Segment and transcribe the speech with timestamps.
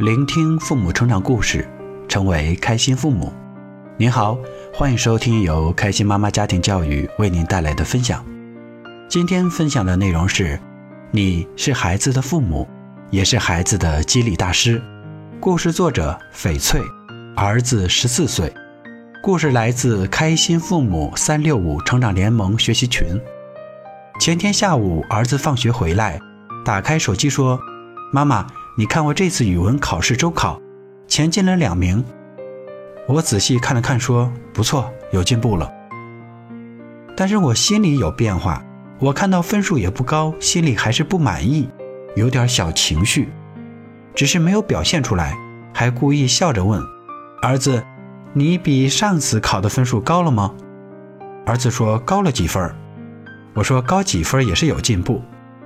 [0.00, 1.68] 聆听父母成长故事，
[2.08, 3.30] 成为开心父母。
[3.98, 4.34] 您好，
[4.72, 8.24] 欢迎收听由开心妈妈家庭教育为您带来的分享。
[9.10, 10.58] 今天分享的内容是：
[11.10, 12.66] 你是孩子的父母，
[13.10, 14.80] 也是孩子的激励大师。
[15.38, 16.80] 故事作者翡翠，
[17.36, 18.50] 儿子十四岁。
[19.22, 23.20] 故事来自开心父母三六五成长联盟学习群。
[24.18, 26.18] 前天下午，儿子放学回来，
[26.64, 27.60] 打开手机说
[28.10, 28.46] ：“妈妈。”
[28.76, 30.60] 你看我这次语文考试周考，
[31.08, 32.02] 前进了两名。
[33.08, 35.70] 我仔细看了看，说不错，有进步了。
[37.16, 38.64] 但是我心里有变化，
[39.00, 41.68] 我看到分数也不高，心里还是不满意，
[42.14, 43.28] 有点小情绪，
[44.14, 45.36] 只是没有表现出来，
[45.74, 46.80] 还故意笑着问
[47.42, 47.84] 儿子
[48.32, 50.54] ：“你比上次考的分数高了吗？”
[51.44, 52.72] 儿子说：“高了几分。”
[53.52, 55.20] 我说：“高几分也是有进步，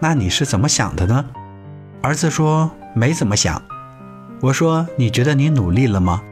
[0.00, 1.26] 那你是怎么想的呢？”
[2.02, 2.70] 儿子说。
[2.98, 3.60] 没怎么想，
[4.40, 6.22] 我说你觉得你努力了吗？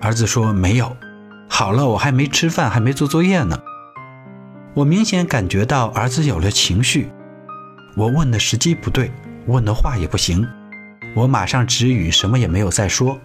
[0.00, 0.96] 儿子说没有。
[1.46, 3.58] 好了，我还没吃饭，还没做作业呢。
[4.72, 7.10] 我明显感觉到儿子有了情绪。
[7.94, 9.12] 我问的时机不对，
[9.46, 10.48] 问的话也不行。
[11.14, 13.18] 我马上止语，什么也没有再说。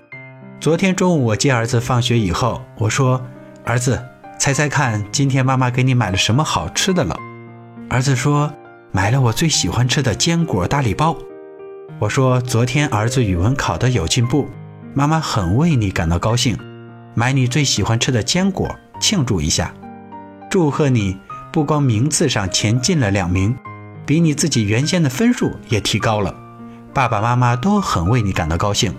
[0.59, 3.25] 昨天中午我接儿子放学以后，我说
[3.63, 4.03] ：“儿子，
[4.37, 7.15] 猜猜看，今天妈妈给你买了什么好吃的了？”
[7.89, 8.53] 儿子说
[8.91, 11.15] ：“买了我最喜欢吃的坚果大礼包。”
[11.99, 14.49] 我说：“昨天儿子语文考得有进步，
[14.93, 16.57] 妈妈很为你感到高兴，
[17.13, 19.73] 买你最喜欢吃的坚果庆祝一下，
[20.49, 21.17] 祝贺你
[21.51, 23.55] 不光名次上前进了两名，
[24.05, 26.35] 比你自己原先的分数也提高了，
[26.93, 28.95] 爸爸妈妈都很为你感到高兴。”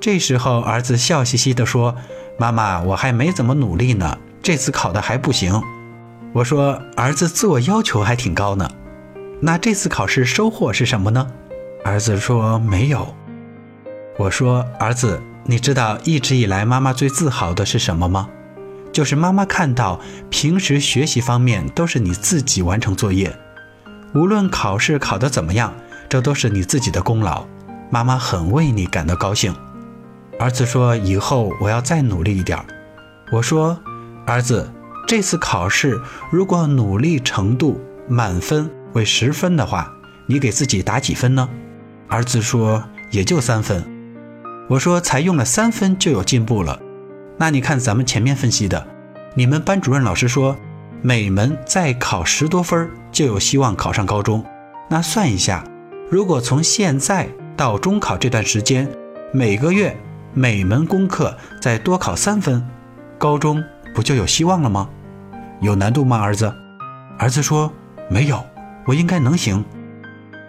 [0.00, 1.96] 这时候，儿子笑嘻嘻地说
[2.38, 5.60] ：“妈妈，我还没怎么努力呢，这次考的还不行。”
[6.34, 8.70] 我说：“儿子自我要求还挺高呢，
[9.40, 11.26] 那这次考试收获是什么呢？”
[11.84, 13.12] 儿子说：“没有。”
[14.16, 18.28] 我说：“儿子，你知道一直以来妈妈最自豪的是什么吗？
[18.92, 19.98] 就是妈妈看到
[20.30, 23.36] 平时学习方面都是你自己完成作业，
[24.14, 25.74] 无论考试考得怎么样，
[26.08, 27.44] 这都是你自己的功劳。
[27.90, 29.52] 妈妈很为你感到高兴。”
[30.38, 32.58] 儿子说：“以后我要再努力一点。”
[33.32, 33.76] 我说
[34.24, 34.70] ：“儿子，
[35.08, 39.92] 这次考试如果努力程度满分为十分的话，
[40.28, 41.48] 你给自己打几分呢？”
[42.12, 43.82] 儿子说：“也就三分。”
[44.68, 46.78] 我说：“才用了三分就有进步了。”
[47.40, 48.86] 那你看咱们前面分析的，
[49.34, 50.54] 你们班主任老师说，
[51.00, 54.44] 每门再考十多分就有希望考上高中。
[54.90, 55.64] 那算一下，
[56.10, 58.86] 如果从现在到中考这段时间，
[59.32, 59.96] 每个月
[60.34, 62.62] 每门功课再多考三分，
[63.16, 63.64] 高中
[63.94, 64.86] 不就有希望了吗？
[65.62, 66.54] 有难度吗，儿子？
[67.18, 67.72] 儿子说
[68.10, 68.44] ：“没有，
[68.84, 69.64] 我应该能行。”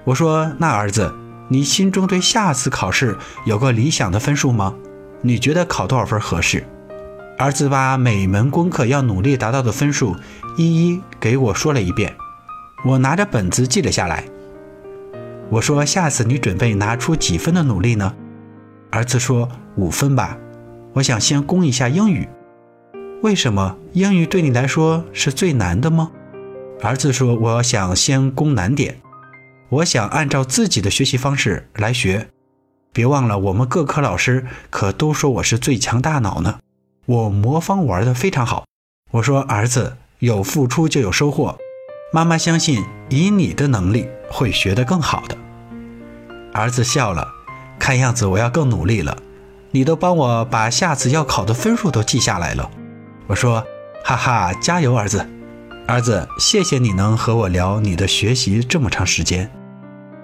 [0.03, 1.09] 我说：“那儿子。”
[1.53, 3.16] 你心中对下次考试
[3.46, 4.74] 有个理想的分数吗？
[5.22, 6.66] 你觉得考多少分合适？
[7.38, 10.16] 儿子把每门功课要努力达到的分数
[10.58, 12.16] 一一给我说了一遍，
[12.84, 14.24] 我拿着本子记了下来。
[15.52, 18.16] 我说：“下次你准备拿出几分的努力呢？”
[18.90, 19.47] 儿子说
[19.78, 20.35] ：“五分吧。”
[20.94, 22.28] 我想先攻一下英语。
[23.22, 26.09] 为什么英语对你来说是最难的吗？
[26.81, 29.00] 儿子说：“我想先攻难点。”
[29.73, 32.29] 我想按照自己的学习方式来学，
[32.91, 36.59] 别忘了我们各科老师可都说我是最强大脑呢。
[37.07, 38.66] 我魔方玩的非常好。
[39.11, 41.57] 我说儿子，有付出就有收获，
[42.11, 45.35] 妈妈相信以你的能力会学得更好的。
[46.53, 47.28] 儿子笑了，
[47.79, 49.17] 看样子我要更努力了。
[49.72, 52.69] 你都帮我把下次要考的分数都记下来了。
[53.25, 53.66] 我说
[54.05, 55.28] 哈哈，加油儿子，
[55.88, 59.50] 儿子，谢谢你能和我聊你的学习这么长时间。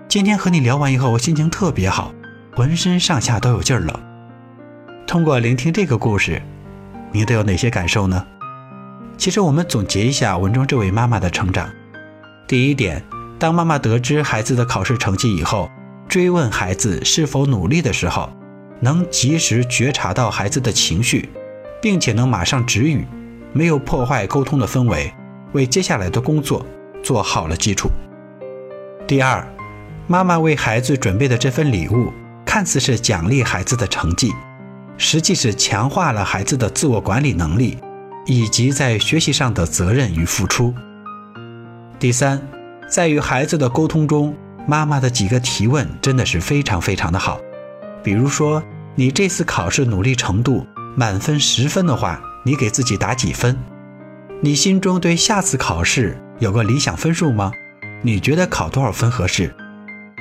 [0.09, 2.11] 今天和你聊完以后，我心情特别好，
[2.55, 3.99] 浑身上下都有劲儿了。
[5.05, 6.41] 通过聆听这个故事，
[7.11, 8.25] 你都有哪些感受呢？
[9.19, 11.69] 其实我们总结一下文中这位妈妈的成长。
[12.47, 13.03] 第一点，
[13.37, 15.69] 当妈妈得知孩子的考试成绩以后，
[16.07, 18.31] 追问孩子是否努力的时候，
[18.79, 21.29] 能及时觉察到孩子的情绪，
[21.79, 23.05] 并且能马上止语，
[23.53, 25.13] 没有破坏沟通的氛围，
[25.51, 26.65] 为接下来的工作
[27.03, 27.87] 做好了基础。
[29.05, 29.47] 第二。
[30.11, 32.11] 妈妈为孩子准备的这份礼物，
[32.43, 34.33] 看似是奖励孩子的成绩，
[34.97, 37.77] 实际是强化了孩子的自我管理能力，
[38.25, 40.73] 以及在学习上的责任与付出。
[41.99, 42.41] 第三，
[42.89, 44.35] 在与孩子的沟通中，
[44.67, 47.39] 妈妈的几个提问真的是非常非常的好。
[48.01, 48.63] 比如说，
[48.95, 50.65] 你这次考试努力程度
[50.95, 53.55] 满分十分的话，你给自己打几分？
[54.41, 57.51] 你心中对下次考试有个理想分数吗？
[58.01, 59.53] 你觉得考多少分合适？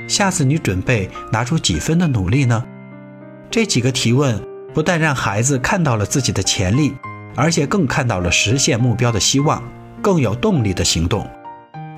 [0.09, 2.65] 下次你准备拿出几分的努力呢？
[3.51, 4.41] 这几个提问
[4.73, 6.95] 不但让孩子看到了自己的潜力，
[7.35, 9.63] 而且更看到了实现目标的希望，
[10.01, 11.29] 更有动力的行动。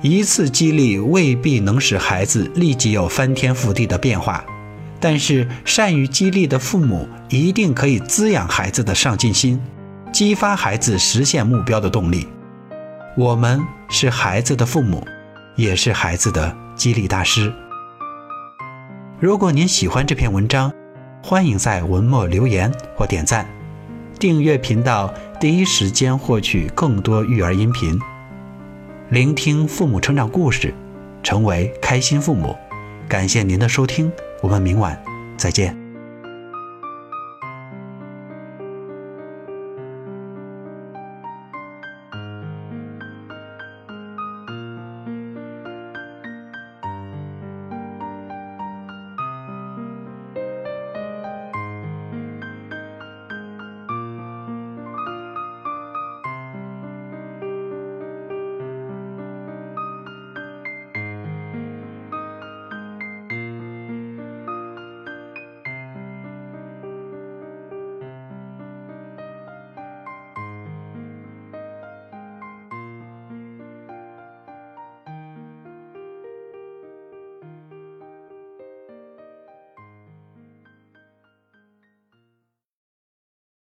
[0.02, 4.44] 一次激励未必能使孩子立即有翻天覆地的变化，
[5.00, 9.58] 但是善于激励的父母一定可以滋养孩子的上进心，
[10.12, 12.28] 激发孩子实现目标的动力。
[13.16, 15.06] 我们是孩子的父母，
[15.56, 17.50] 也是孩子的激励大师。
[19.22, 20.72] 如果您喜欢这篇文章，
[21.22, 23.46] 欢迎在文末留言或点赞，
[24.18, 27.96] 订阅频道，第一时间获取更多育儿音频。
[29.10, 30.74] 聆听父母成长故事，
[31.22, 32.56] 成为开心父母。
[33.08, 34.10] 感谢您的收听，
[34.40, 35.00] 我们明晚
[35.36, 35.81] 再见。